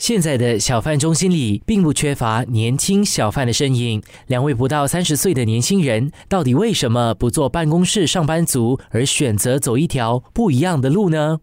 [0.00, 4.02] 现在的小贩中心里并不缺乏年轻小贩的身影。
[4.28, 11.40] 两位不到三十岁的年轻人，到底为什么不做办公室上班族，而选择走一条不一样的路呢？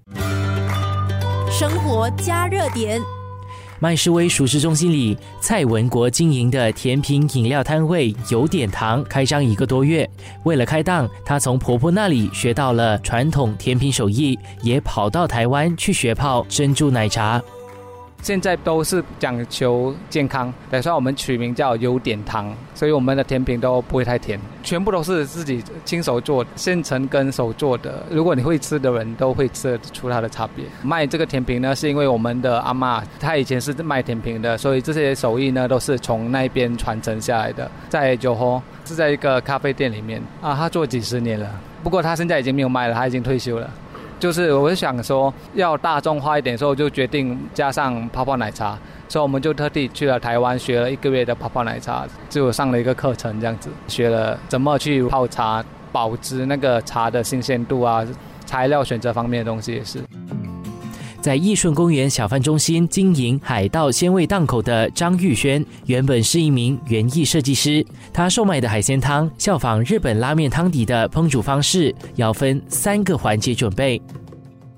[1.51, 2.99] 生活加热点，
[3.79, 10.10] 麦士威熟食中心里，蔡文国经营的甜品饮料摊位有点糖开张一个多月。
[10.46, 17.39] 为了开档，她从婆婆那里学到了传统甜品手艺，也跑到台湾去学泡珍珠奶茶。
[18.21, 28.04] 现在都是讲求健康，所以我们取名叫有点糖，所以我们的甜品都不会太甜，全部都是自己亲手做，现成跟手做的。
[28.09, 30.65] 如果你会吃的人都会吃得出它的差别。
[30.82, 37.70] 卖这个甜品呢，是因为我们的阿妈她以前是卖甜品的，所以这些手艺呢都是从那边传承下来的。
[37.88, 41.50] 在九河是在一个咖啡店里面啊，她做几十年了，
[41.81, 43.70] 不过她现在已经没有卖了，她已经退休了。
[44.20, 58.06] 就是我是想说要大众化一点，所以我就决定加上泡泡奶茶，所以我们就特地去了台湾学了一个月的泡泡奶茶，就上了一个课程，这样子学了怎么去泡茶，保持那个茶的新鲜度啊，
[58.46, 60.00] 材料选择方面的东西也是。
[61.28, 67.86] 在义顺公园小贩中心经营海盗鲜味档口的张玉轩，原本是一名园艺设计师。
[68.14, 74.02] 他售卖的海鲜汤效仿日本拉面汤底的烹煮方式，要分三个环节准备。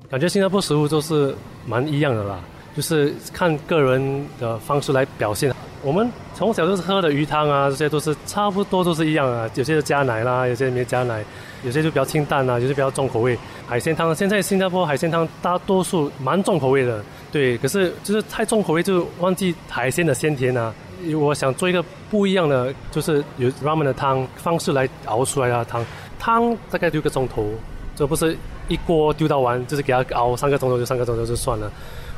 [0.09, 1.35] 感觉新加坡食物都是
[1.67, 2.39] 蛮一样的啦，
[2.75, 5.53] 就是看个人的方式来表现。
[5.81, 9.49] 我们从小就是喝的鱼汤啊，这些都是差不多都是一样啊。
[9.55, 11.23] 有些是加奶啦，有些没加奶，
[11.63, 13.37] 有些就比较清淡啊，有些比较重口味。
[13.65, 17.57] 海鲜汤现在新加坡海鲜汤大多数蛮重口味的，对。
[17.57, 20.73] 可是就是太重口味就忘记海鲜的鲜甜啊。
[21.17, 25.85] 我想做一个不一样的，就是有 ramen 的汤方式来熬出来的汤，
[26.19, 27.49] 汤大概六个钟头，
[27.95, 31.71] 这不是一锅丢到完，就是给它熬三个钟头就三个钟头就算了。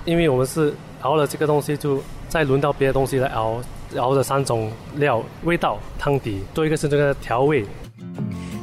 [0.05, 3.61] 因为我们是熬了这个东西，就再轮到别的东西来熬，
[3.97, 7.65] 熬的三种料、味道、汤底，多一个是这个调味。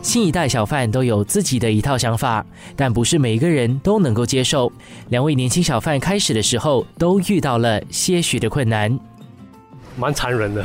[0.02, 2.44] 新一代小贩都有自己的一套想法，
[2.76, 4.70] 但不是每个人都能够接受。
[5.08, 8.98] 两位年轻小贩开始的时候都遇到了些许的困难。
[9.98, 10.64] 蛮残忍的，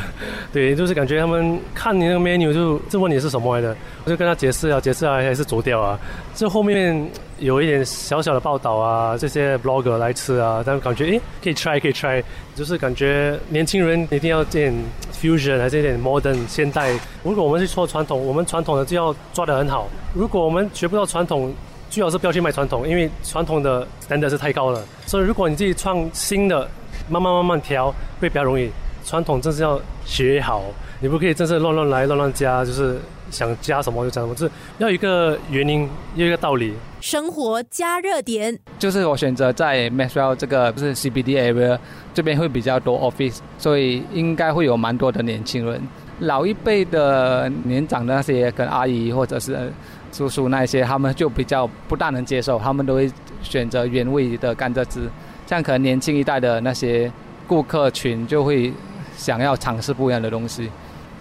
[0.51, 5.99] 对，就是感觉他们看你那个 menu 就就问你是什么来的，我就跟他解释啊，解释啊，还是走掉啊。
[6.35, 12.23] 这后面有一点小小的报道啊，这些 blogger 来吃啊，但感觉诶可以 try 可以 try，
[12.53, 14.71] 就是感觉年轻人一定要点
[15.11, 16.91] fusion 还是点 modern 现代。
[17.23, 19.89] 如果我们是说传统，我们传统的就要抓得很好。
[20.13, 21.51] 如果我们学不到传统，
[21.89, 24.83] 最好是不要去卖传统，因为传统的 standard 是太高了。
[25.07, 26.69] 所以如果你自己创新的，
[27.09, 28.69] 慢慢慢慢调，会比较容易。
[29.05, 30.63] 传统真是要学好，
[31.01, 32.97] 你不可以真是乱乱来乱乱加，就是
[33.29, 36.73] 想加什么就加什么，就是要一个原因，要一个道理。
[37.01, 41.77] 生活加热点，就是我选择在 Maxwell 这个不是 CBD area
[42.13, 45.81] 这边会比较多 office，所以应该会有蛮多的年轻人。
[46.19, 49.69] 老一辈的年长的那些跟阿姨或者是
[50.13, 55.09] 叔叔那些，他们就比较不大能接受，他们都会选择原味的甘蔗汁。
[55.45, 57.11] 像可能年轻一代的那些
[57.45, 58.71] 顾客群就会。
[59.17, 60.69] 想要尝试不一样的东西，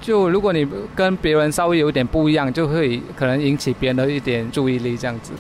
[0.00, 5.32] 就如果你跟别人稍微有点不一样，就会可能引起别人的一点注意力，这样子。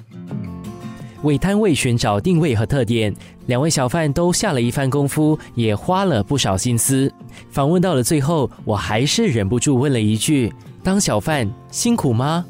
[1.22, 3.14] 为摊位寻找定位和特点，
[3.46, 7.12] 两位小贩都下了一番功夫，也花了不少心思。
[7.48, 10.52] 访问到了最后，我还是忍不住问了一句
[10.82, 12.44] ：“当小贩辛苦吗？”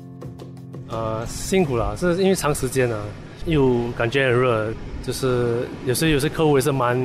[0.88, 2.98] 呃，辛苦了，是因为长时间呢，
[3.44, 6.96] 又感觉很热，就是有时有些客户也是蛮。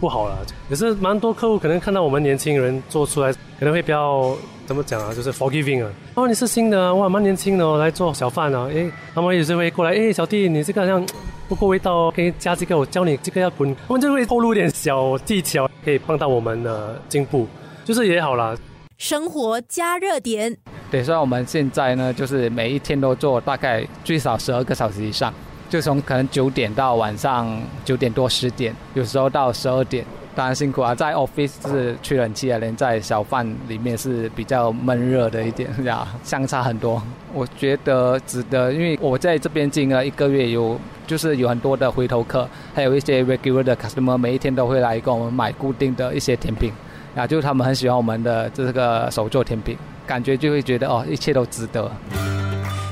[0.00, 0.38] 不好了，
[0.70, 5.90] 也是蛮多客户可能看到我们年轻人做出来，可能会比较怎么讲啊，就是 forgiving 啊。
[6.14, 8.64] 哦，你是新的，哇，蛮年轻的哦，来做小贩啊。
[8.72, 11.06] 诶，他们有时会过来，诶，小弟，你这个好像
[11.50, 13.76] 不够味道哦，可以加这个，我教你这个要滚。
[13.86, 17.46] 他们就会透露点小技巧，可以帮到我们的进步，
[17.84, 18.56] 就是也好啦。
[18.96, 20.56] 生活加热点，
[20.90, 25.30] 对，所以我们现在呢，就是每一天都做大概最少十二个小时以上。
[25.70, 27.48] 就从可能九点到晚上
[27.84, 30.04] 九点多十点，有时候到十二点，
[30.34, 30.92] 当然辛苦啊。
[30.92, 37.00] 在 office 是吹冷气啊，连在小贩里面是比较闷热的一点，呀，相差很多。
[37.32, 40.76] 我觉得值得，因为我在这边经营了一个月，有
[41.06, 46.72] 就是有很多的回头客，还有一些 regular 的 customer，每一天都会来跟我们买固定的一些甜品，
[47.14, 51.88] 啊，就是他们很喜欢我们的这个手做甜品，感觉就会觉得哦，一切都值得。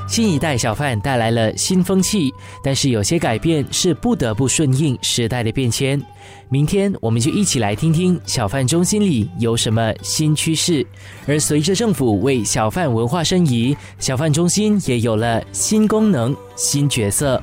[0.08, 2.32] 新一代小贩带来了新风气，
[2.64, 6.02] 但是有些改变是不得不顺应时代的变迁。
[6.48, 10.84] 明天我们就一起来听听小贩中心里有什么新趋势。
[11.26, 17.40] 而随着政府为小贩文化申遗，小贩中心也有了新功能、新角色。